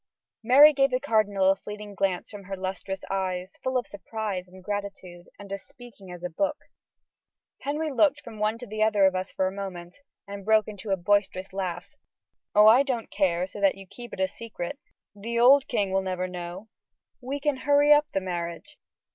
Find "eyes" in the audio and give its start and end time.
3.11-3.53